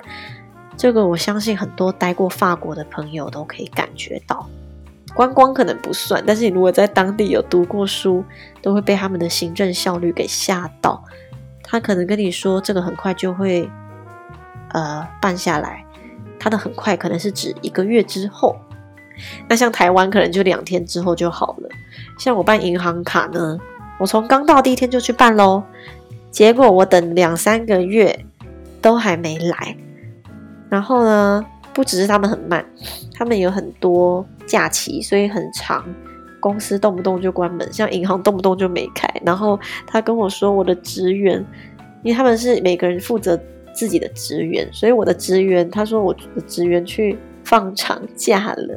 [0.77, 4.47] 这个我相信很多待过法国的朋友都可以感觉到。
[5.15, 8.25] 观光可能不算，但是你如果在当地有读过书，
[8.63, 11.03] 都会被他们的行政效率给吓到。
[11.63, 13.69] 他可能跟你说这个很快就会。
[14.73, 15.85] 呃，办下来，
[16.39, 18.57] 它的很快可能是指一个月之后。
[19.49, 21.69] 那像台湾可能就两天之后就好了。
[22.19, 23.59] 像我办银行卡呢，
[23.99, 25.63] 我从刚到第一天就去办喽，
[26.31, 28.25] 结果我等两三个月
[28.81, 29.77] 都还没来。
[30.69, 32.65] 然后呢，不只是他们很慢，
[33.15, 35.85] 他们有很多假期，所以很长，
[36.39, 39.09] 公司动不动就关门，像银行动不动就没开。
[39.25, 41.45] 然后他跟我说，我的职员，
[42.05, 43.41] 因为他们是每个人负责。
[43.79, 48.77] 自己的职员，所以我的职员他说我的职员去放长假了，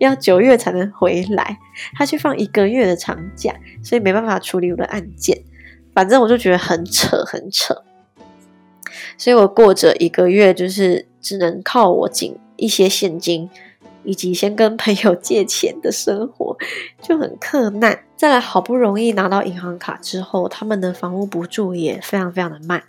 [0.00, 1.56] 要九月才能回来。
[1.94, 5.40] 他去放一个月的长假，所以没办法处理我的案件。
[5.94, 7.84] 反正我就觉得很扯，很扯。
[9.16, 13.48] 所以我过着一个月就是只能靠我紧一些现金，
[14.02, 16.56] 以及先跟朋友借钱的生活，
[17.00, 18.02] 就很克难。
[18.16, 22.82] 再来，好不容易拿到银行卡之后，他们的房屋补助也非常非常的慢。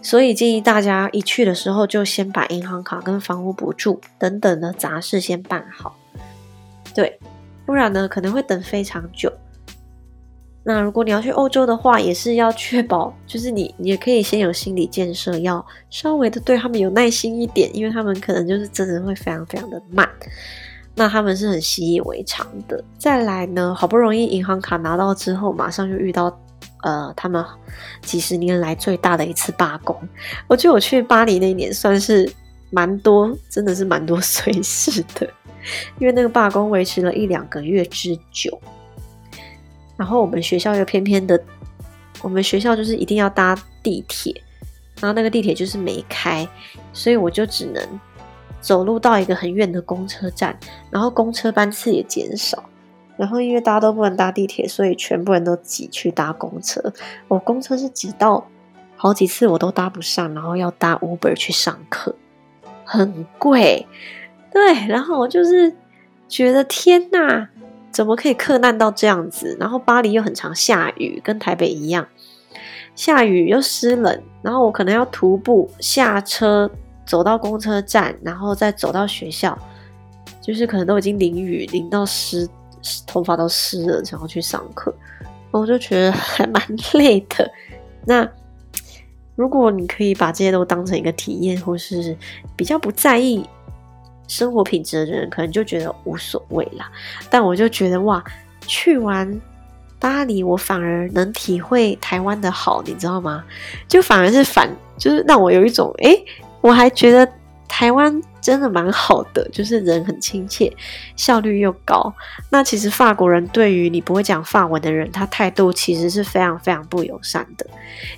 [0.00, 5.96] 所以建议大家一去的时候，就先把银行卡跟房屋补助等等的杂事先办好，
[6.94, 7.18] 对，
[7.66, 9.32] 不然呢可能会等非常久。
[10.64, 20.06] 那如果你要去欧洲的话，也是要确保，就是你你也可以先有心理建设，要稍微的对他们有耐心一点，因为他们可能就是真的会非常非常的慢。
[20.94, 22.82] 那他们是很习以为常的。
[22.98, 26.28] 再来呢，好不容易银行卡拿到之后，马上就遇到
[26.82, 27.44] 呃他们
[28.02, 29.96] 几十年来最大的一次罢工。
[30.46, 32.30] 我觉得我去巴黎那一年算是
[32.70, 35.28] 蛮多，真的是蛮多 碎事的，
[35.98, 38.60] 因为那个罢工维持了一两个月之久。
[39.96, 41.40] 然后我们学校又偏偏的，
[42.22, 44.32] 我们学校就是一定要搭地铁，
[45.00, 46.48] 然后那个地铁就是没开，
[46.92, 48.00] 所以我就只能。
[48.60, 50.58] 走路到一个很远的公车站，
[50.90, 52.68] 然后公车班次也减少，
[53.18, 56.80] 然后因为大家都不能搭地铁，所以全部人都挤去搭公车。
[57.26, 58.48] 我公车是挤到
[58.96, 62.14] 好几次我都搭不上，然后要搭 Uber 去上课，
[62.84, 63.86] 很贵。
[64.50, 65.74] 对，然后我就是
[66.26, 67.50] 觉得天哪，
[67.90, 69.54] 怎么可以克难到这样子？
[69.60, 72.06] 然后巴黎又很常下雨，跟台北一样，
[72.94, 76.70] 下雨又湿冷，然后我可能要徒步下车。
[77.08, 79.58] 走到公车站，然后再走到学校，
[80.42, 82.46] 就是可能都已经淋雨，淋到湿，
[83.06, 84.94] 头发都湿了，然后去上课，
[85.50, 86.62] 我就觉得还蛮
[86.94, 87.50] 累的。
[88.04, 88.28] 那
[89.36, 92.16] 如果你可以把这些都当成一个体验，或是
[92.56, 93.48] 比较不在意
[94.26, 96.90] 生活品质的人，可能就觉得无所谓啦。
[97.30, 98.22] 但我就觉得哇，
[98.66, 99.40] 去完
[100.00, 103.44] 巴黎，我反而能体会台湾的好，你知道吗？
[103.86, 106.16] 就反而是反，就是让我有一种哎。
[106.60, 107.32] 我还觉得
[107.78, 110.76] 台湾真的蛮好的，就是人很亲切，
[111.14, 112.12] 效率又高。
[112.50, 117.64] 那其实法国人对于你不会讲法文的人，他态度其实是非常非常不友善的。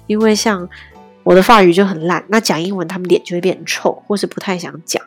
[0.06, 0.66] 因为像
[1.22, 5.02] 我的法语就很烂，那讲英文他们脸就会变臭，或是不太想讲。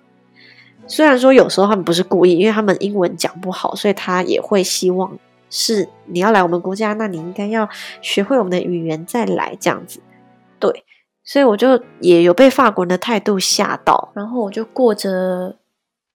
[0.86, 5.18] 虽然说有时候他们不是故意，因为他们英文讲不好，所以他也会希望
[5.50, 7.68] 是你要来我们国家，那你应该要
[8.04, 10.00] 学会我们的语言再来这样子。
[10.60, 10.86] 对。
[11.24, 15.56] 所以我就也有被法国人的态度吓到，然后我就过着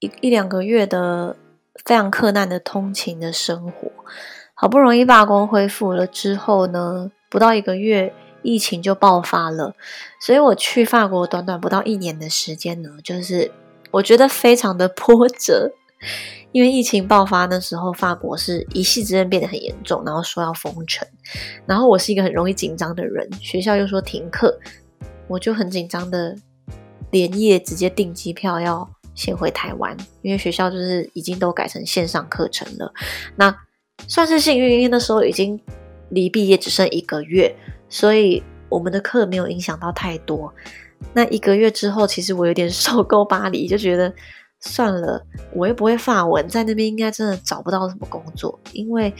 [0.00, 1.36] 一一两个月的
[1.84, 3.90] 非常困难的通勤的生活。
[4.54, 9.74] 好不容易罢工恢复了之后呢，不到一个月，疫情就爆发了。
[10.20, 13.50] 所以我去法国短短不到一年的时间呢，就是
[13.92, 15.72] 我觉得非常的波折。
[16.52, 21.06] 因为疫情爆发那时候，法国是一夕之间变得很严重，然后说要封城，
[21.66, 24.58] 然后我是一个很容易紧张的人，学校又说停课。
[25.28, 26.36] 我就很紧张的，
[27.10, 32.92] 连夜直接订机票要先回台湾，因为学校就是已经都改成线上课程了。
[33.36, 33.54] 那
[34.06, 35.60] 算是幸运，因为那时候已经
[36.08, 37.54] 离毕业只剩一个月，
[37.88, 40.54] 所以我们的课没有影响到太多。
[41.12, 44.12] 那一个月之后，其实我有点 受够巴黎，就觉得
[44.60, 49.12] 算了，我又不会法文，在那边应该真的找不到什么工作，因为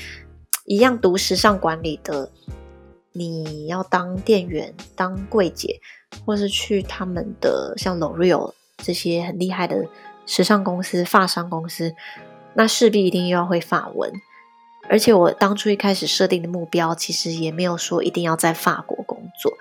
[0.65, 2.31] 一样读时尚管理的，
[3.13, 5.81] 你要当店员、当柜姐。
[6.25, 9.87] 或是去他们的像 L'Oreal 这些很厉害的
[10.27, 11.95] 时尚公司、发商公司，
[12.55, 14.13] 那势必一定又要会法文。
[14.91, 19.53] 而且我当初一开始设定的目标，其实也没有说一定要在法国工作。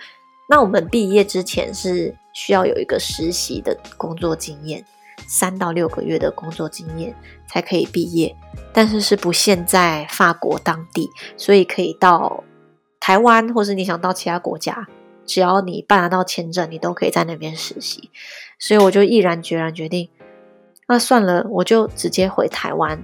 [0.50, 4.86] 那我们毕业之前是需要有一个实习的工作经验，
[5.28, 7.14] 三到六个月的工作经验
[7.46, 8.34] 才可以毕业，
[8.72, 12.46] 但是是不限在法国当地，所以可以到
[13.02, 14.88] 台湾，或是你想到其他国家。
[15.28, 18.10] 只要你办得到签证，你都可以在那边实习，
[18.58, 20.10] 所以我就毅然决然决定，
[20.88, 23.04] 那算了，我就直接回台湾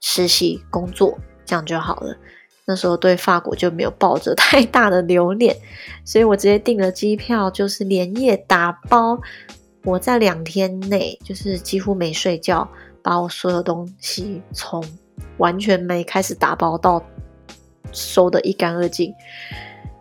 [0.00, 2.16] 实习工作，这样就好了。
[2.64, 5.56] 那时候对法国就没有抱着太大的留恋，
[6.04, 9.18] 所以我直接订了机票，就是连夜打包。
[9.84, 12.68] 我在两天内就是几乎没睡觉，
[13.02, 14.84] 把我所有东西从
[15.38, 17.02] 完全没开始打包到
[17.90, 19.14] 收的一干二净。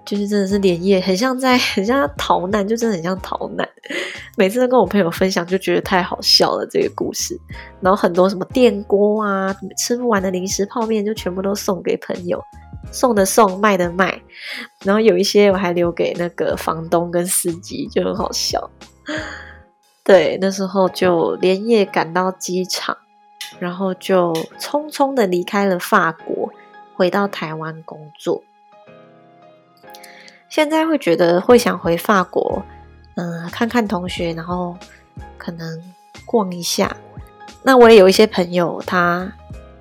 [0.08, 3.68] 就是真的是连夜，很像在很像逃难，就真的很像逃难。
[4.38, 7.38] 每次都跟我朋友分享，就觉得太好笑了这个故事。
[7.82, 12.42] 然后很多什么电锅啊，吃不完的零食泡面，就全部都送给朋友，
[12.90, 14.22] 送的送，卖的卖。
[14.86, 18.70] 然后有一些我还留给那个房东跟司机，就很好笑。
[20.06, 22.96] 对，那时候就连夜赶到机场，
[23.60, 26.50] 然后就匆匆的离开了法国，
[26.96, 28.42] 回到台湾工作。
[30.50, 32.64] 现在会觉得会想回法国，
[33.16, 34.78] 嗯，看看同学，然后
[35.38, 35.94] 可能
[36.26, 36.96] 逛一下。
[37.64, 39.34] 那我也有一些朋友，他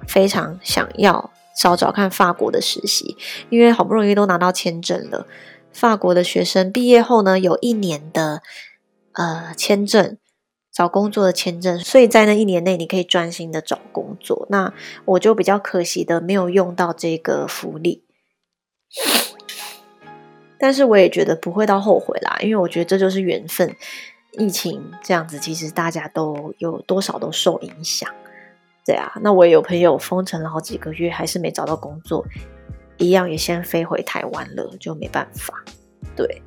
[0.08, 3.16] 非常想要找找看法国的实习，
[3.48, 5.26] 因为好不容易都拿到签证了。
[5.72, 8.42] 法国的学生毕业后呢，有一年的
[9.12, 10.16] 呃签证，
[10.72, 14.46] 找工作的签证，所以在那一年内你可以专心的找工作。
[14.50, 14.72] 那
[15.04, 18.04] 我就比较可惜的没有用到这个福利。
[20.58, 23.74] 但是我也觉得不会到后悔啦，因为我觉得这就是缘分。
[24.38, 28.06] 疫情这样子，其实大家都有多少都受影响。
[28.84, 32.22] 对啊，那我也有朋友封城了好几个月，还是没找到工作，
[32.98, 35.64] 一样也先飞回台湾了，就没办法。
[36.14, 36.42] 对，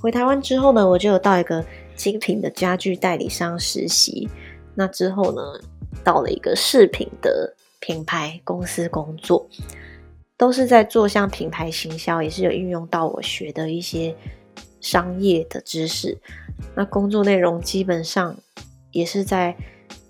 [0.00, 1.64] 回台湾之后呢，我就有到一个
[1.96, 4.28] 精品的家具代理商实习。
[4.76, 5.42] 那之后呢，
[6.04, 9.48] 到了一个饰品的品牌公司工作，
[10.36, 14.14] 都是在做像品牌行销，也是有运用到我学的一些
[14.80, 16.18] 商业的知识。
[16.74, 18.36] 那工作内容基本上
[18.90, 19.56] 也是在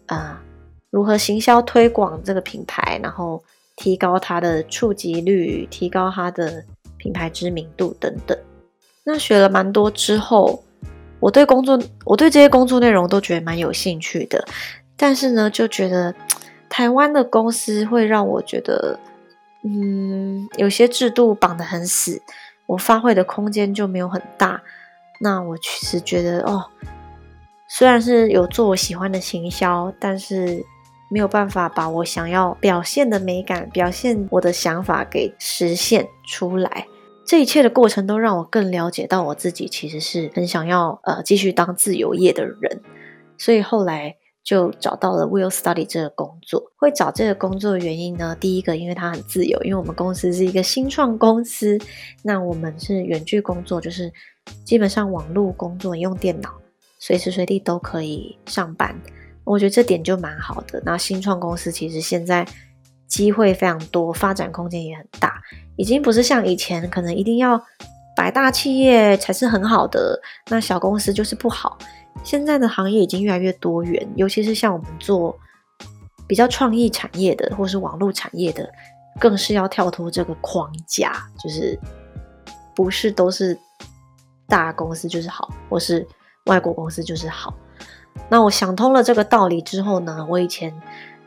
[0.06, 0.42] 啊。
[0.88, 3.42] 如何行销推广这个品牌，然后
[3.74, 6.64] 提高它的触及率，提高它的
[6.96, 8.38] 品牌知名度等等。
[9.04, 10.62] 那学了蛮多之后，
[11.20, 14.42] 我对工作，我对这些工作内容都觉得蛮有兴趣的。
[14.96, 16.14] 但是呢，就觉得
[16.70, 18.98] 台湾的公司会让我觉得，
[19.66, 22.22] 嗯，有些制度绑得很死，
[22.66, 24.62] 我发挥的空间就没有很大。
[25.20, 26.66] 那我其实觉得，哦，
[27.68, 30.64] 虽然是有做我喜欢的行销，但是。
[31.08, 36.88] 没有办法把我想要表现的美感、表现我的想法给实现出来。
[37.24, 42.82] 这一切的过程都让我更了解到我自己其实是很想要呃继续当自由业的人。
[43.38, 46.70] 所以后来就找到了 Will Study 这个工作。
[46.76, 51.76] 会找这个工作的原因呢，第一个因为它很自由，因为我们公司是一个新创公司，
[52.22, 54.12] 那我们是远距工作，就是
[54.64, 56.54] 基本上网络工作用电脑，
[57.00, 58.96] 随时随地都可以上班。
[59.42, 60.80] 我觉得这点就蛮好的。
[60.86, 62.46] 那新创公司其实现在
[63.08, 65.42] 机会非常多，发展空间也很大，
[65.74, 67.60] 已经不是像以前可能一定要
[68.16, 70.20] 百大企业才是很好的，
[70.50, 71.76] 那小公司就是不好。
[72.26, 75.38] 现在的行业已经越来越多元，尤其是像我们做
[76.26, 78.68] 比较创意产业的，或是网络产业的，
[79.20, 81.78] 更是要跳脱这个框架，就是
[82.74, 83.56] 不是都是
[84.48, 86.04] 大公司就是好，或是
[86.46, 87.54] 外国公司就是好。
[88.28, 90.74] 那我想通了这个道理之后呢，我以前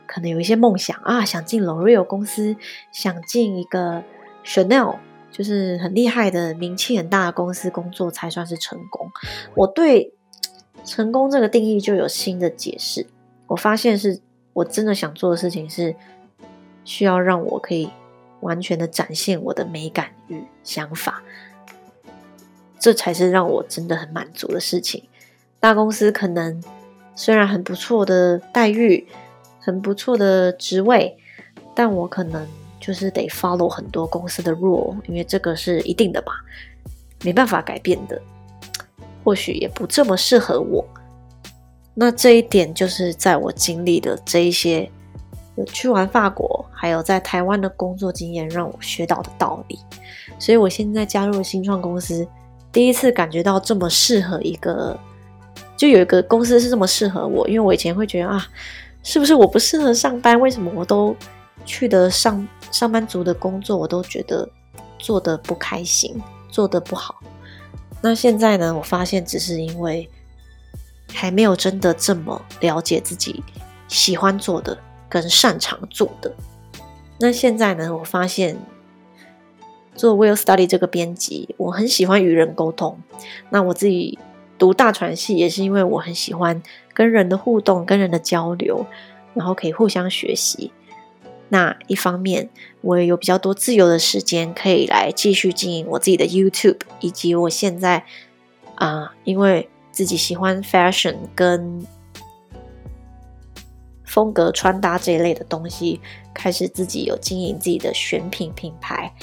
[0.06, 2.54] 可能有一些梦想啊，想进 L'Oreal 公司，
[2.92, 4.04] 想进一个
[4.44, 4.98] Chanel，
[5.30, 9.10] 就是很厉害的、名气很大的公司工作才算是成功。
[9.56, 10.12] 我对
[10.84, 13.06] 成功这个定义就有新的解释。
[13.46, 14.20] 我发现是
[14.52, 15.94] 我真的想做的事情是
[16.84, 17.90] 需要让我可以
[18.40, 21.22] 完全的展现我的美感与想法，
[22.78, 25.04] 这才是让我真的很满足的事情。
[25.58, 26.62] 大公司可能。
[27.16, 29.06] 虽然很不错的待遇，
[29.58, 31.14] 很不错的职位，
[31.74, 32.48] 但我可能
[32.80, 36.32] 就是得 follow 很多公司的 rule，因为这个是一定的吧，
[37.22, 38.18] 没办法改变的。
[39.22, 40.84] 或许也不这么适合我。
[41.94, 44.90] 那这一点就是在我经历的这一些，
[45.72, 49.78] 去完法国，还有在台湾的工作经验，让我学到的道理。
[50.38, 52.26] 所以我现在加入新创公司，
[52.72, 54.98] 第一次感觉到这么适合一个。
[55.76, 58.46] 就有一个公司是这么适合我，因为我以前会觉得啊，
[59.02, 60.38] 是不是我不适合上班？
[60.38, 61.16] 为什么我都
[61.64, 64.46] 去的上上班族的工作，我都觉得
[64.98, 67.14] 做的不开心，做的不好。
[68.02, 70.08] 那现在呢，我发现只是因为
[71.12, 73.42] 还没有真的这么了解自己
[73.88, 74.78] 喜欢做的
[75.08, 76.34] 跟擅长做的。
[77.18, 78.56] 那现在呢，我发现
[79.94, 82.98] 做 Will Study 这个编辑，我很喜欢与人沟通。
[83.50, 84.18] 那我自己。
[84.58, 88.84] 读大传系也是因为我很喜欢跟人的互动、跟人的交流，
[89.32, 90.70] 然后可以互相学习。
[91.50, 92.48] 那一方面，
[92.80, 98.04] 我也有比较多自由的时间，可以来继续经营我自己的 YouTube，以及我现在
[98.76, 101.86] 啊，因为自己喜欢 fashion 跟
[104.04, 106.00] 风格穿搭这一类的东西，
[106.32, 109.14] 开始自己有经营自己的选品品牌。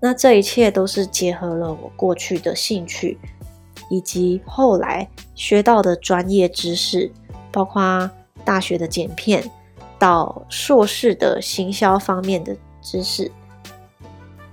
[0.00, 3.18] 那这一切都是结合了我过去的兴趣。
[3.90, 7.12] 以及后来学到的专业知识，
[7.50, 8.10] 包括
[8.42, 9.44] 大学的剪片
[10.02, 13.30] 到硕士的行销方面的知识，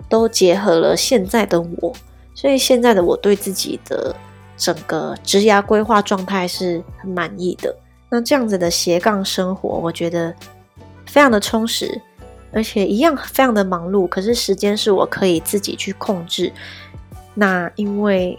[0.07, 1.91] 都结合了现在的我。
[2.35, 4.15] 所以现在的我对自己的
[4.55, 7.75] 整个职涯规划状态是很满意的。
[8.11, 10.31] 那这样子的斜杠生活，我觉得
[11.07, 11.99] 非常的充实，
[12.53, 14.07] 而且一样非常的忙碌。
[14.07, 16.53] 可是时间是我可以自己去控制。
[17.33, 18.37] 那因为。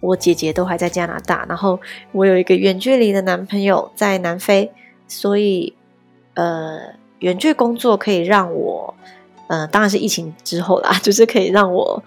[0.00, 1.80] 我姐姐都还在加拿大，然后
[2.12, 4.70] 我有一个远距离的男朋友在南非，
[5.08, 5.74] 所以
[6.36, 8.94] 呃，远距工作可以让我，
[9.48, 12.02] 呃，当然是疫情之后啦， 就是可以让我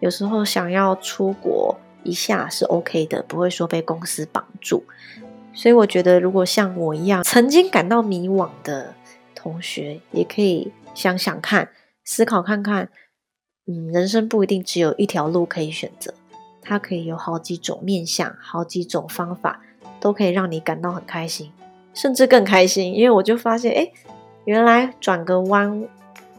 [0.00, 4.84] 有时候想要出国一下是 OK 的，不会说被公司绑住。
[5.54, 8.94] 所以我觉得，如果像我一样曾经感到迷惘的
[9.34, 11.68] 同学，也可以想想看，
[12.04, 12.88] 思考看看，
[13.66, 16.14] 嗯，人生不一定只有一条路可以选择，
[16.62, 19.60] 它可以有好几种面向，好几种方法，
[20.00, 21.52] 都可以让你感到很开心，
[21.94, 22.94] 甚至更开心。
[22.94, 23.90] 因为我就发现，哎，
[24.44, 25.88] 原来转个弯，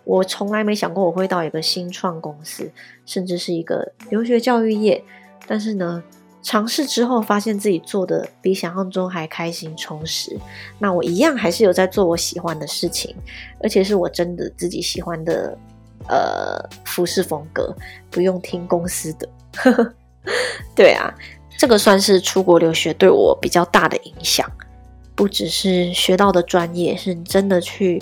[0.03, 2.71] 我从来没想过我会到一个新创公司，
[3.05, 5.03] 甚至是一个留学教育业，
[5.47, 6.03] 但是呢。
[6.45, 10.37] 尝试之后，发现自己做的比想象中还开心充实。
[10.77, 13.15] 那我一样还是有在做我喜欢的事情，
[13.61, 15.57] 而且是我真的自己喜欢的，
[16.09, 17.73] 呃，服饰风格，
[18.11, 19.29] 不用听公司的。
[20.75, 21.15] 对啊，
[21.57, 24.45] 这个算是出国留学对我比较大的影响，
[25.15, 28.01] 不只是学到的专业，是你真的去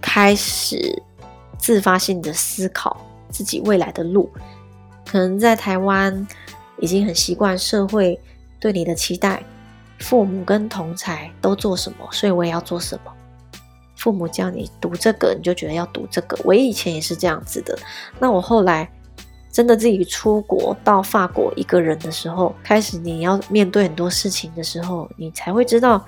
[0.00, 1.02] 开始
[1.58, 2.96] 自发性的思考
[3.30, 4.30] 自己未来的路。
[5.06, 6.26] 可能在台湾。
[6.80, 8.20] 已经很习惯社会
[8.58, 9.40] 对你的期待，
[10.00, 13.12] 父母跟同才都做什么，所以我也要做什么。
[13.96, 16.36] 父母叫你读这个，你就觉得要读这个。
[16.44, 17.78] 我以前也是这样子的。
[18.18, 18.90] 那我后来
[19.52, 26.04] 真的自己出国到法国一个人的时候，开始你要面对很多事情的时候，你才会知道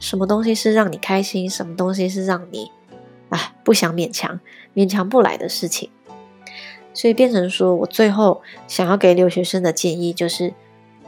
[0.00, 2.72] 什么东西是让你开心，什么东西是让你
[3.28, 4.40] 啊不想勉强、
[4.74, 5.88] 勉强不来的事情。
[6.92, 10.52] 所以变成说，我最后想要给留学生的建议就是：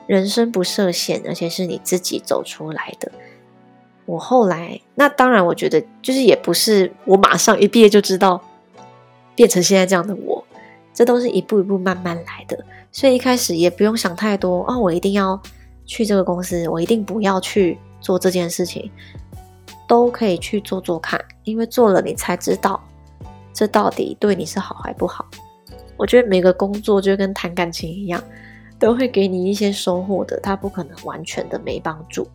[0.07, 3.11] 人生不设限，而且是你自己走出来的。
[4.05, 8.41] 我后来，那当然，我觉得就是也不是我马上一毕业就知道
[9.35, 10.45] 变成现在这样的我，
[10.93, 12.65] 这都是一步一步慢慢来的。
[12.93, 15.41] 所以一开始也不用想太多哦，我一定要
[15.85, 18.91] 去这个公司，我一定不要去做这件事情，
[19.89, 22.83] 都可以去做做看，因为做了你才知道
[23.55, 25.27] 这到底对你是好还不好。
[25.97, 28.23] 我觉得每个工作就跟谈感情一样，
[28.79, 32.27] 都会给你一些收获的，它不可能完全的没帮助，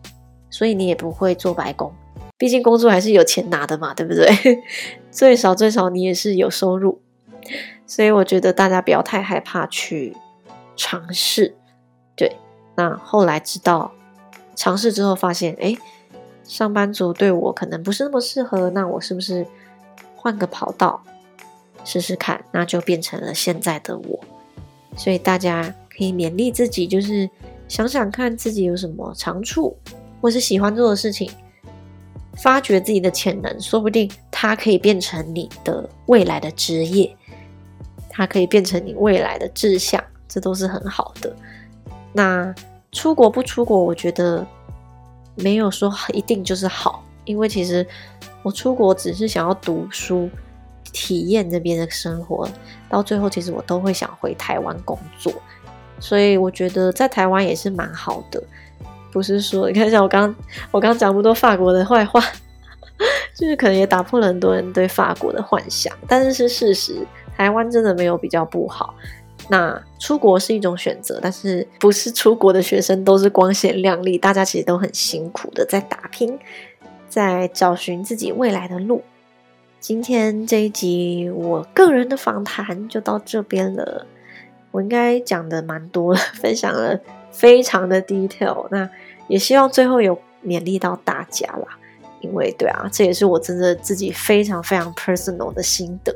[0.48, 1.92] 所以你也不会做白工，
[2.38, 4.26] 毕竟工作还是有钱拿的嘛，对不对？
[5.10, 7.02] 最少最少你也是有收入，
[7.86, 10.16] 所以我觉得大家不要太害怕去
[10.76, 11.54] 尝试。
[12.16, 12.36] 对，
[12.76, 13.92] 那后来知道
[14.58, 15.76] 尝试之后发现，哎，
[16.42, 19.46] 上班族对我可能不是那么适合，那我是不是
[20.16, 21.00] 换个跑道？
[21.84, 24.18] 试试看，那就变成了现在的我。
[24.96, 27.30] 所以大家可以勉励自己，就是
[27.68, 29.76] 想想看自己有什么长处，
[30.20, 31.30] 或是喜欢做的事情，
[32.36, 37.16] 发掘自己的潜能，说不定它可以变成你的未来的职业，
[38.10, 41.32] 它可以变成你未来的志向，这都是很好的。
[42.12, 42.52] 那
[42.92, 44.46] 出国不出国，我觉得
[45.36, 47.86] 没有说一定就是好，因为其实
[48.42, 50.28] 我出国只是想要读书。
[50.90, 52.48] 体验那边的生活，
[52.88, 55.30] 到最后其实我都会想回台湾工作，
[56.00, 58.42] 所以我觉得在台湾也是蛮好的。
[59.12, 60.34] 不是说你看一下我刚
[60.70, 62.18] 我刚讲那么多法国的坏话，
[63.36, 68.94] 就是可能也打破了很多人对法国的幻想，但是是事实，台湾真的没有比较不好。
[69.50, 76.38] 那出国是一种选择，但是不是出国的学生都是光鲜亮丽，大家其实都很辛苦的在打拼，
[77.08, 79.02] 在找寻自己未来的路。
[79.80, 84.06] 今天这一集我个人的访谈就到这边了，
[84.70, 88.90] 我应该讲的蛮多了， 分享了非常的 detail，那
[89.28, 91.78] 也希望最后有勉励到大家啦，
[92.20, 96.14] 因为对啊，这也是我真的自己非常非常 personal 的心得，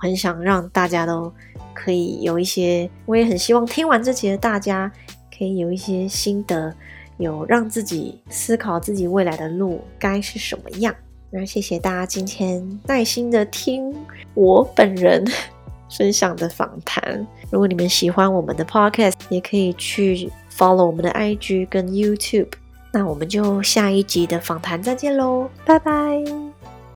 [0.00, 1.32] 很想让大家都
[1.74, 4.90] 可以有一些，我也很希望听完这集的大家
[5.36, 6.74] 可以有一些心得，
[7.18, 10.94] 有让自己思考自己未来的路该是什么样。
[11.30, 13.94] 那谢谢大家今天耐心的听
[14.34, 15.24] 我本人
[15.96, 17.26] 分享的访谈。
[17.50, 22.48] 如果你们喜欢我们的 podcast，也可以去 follow 我们的 IG 跟 YouTube。
[22.92, 26.49] 那我们就下一集的访谈再见喽，拜拜。